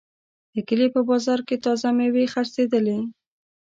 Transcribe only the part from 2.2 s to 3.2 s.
خرڅېدلې.